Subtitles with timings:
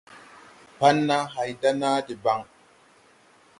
[0.79, 2.39] Pan naa hay da naa debaŋ.